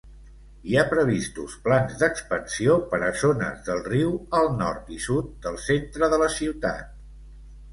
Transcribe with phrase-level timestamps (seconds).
[0.69, 5.61] Hi ha previstos plans d'expansió per a zones del riu al nord i sud del
[5.67, 6.91] centre de la ciutat.